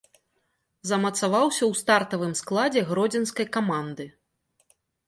Замацаваўся 0.91 1.63
ў 1.67 1.73
стартавым 1.83 2.33
складзе 2.43 2.81
гродзенскай 2.89 3.45
каманды. 3.61 4.05